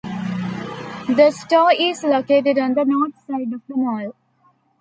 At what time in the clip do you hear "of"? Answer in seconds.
3.53-3.61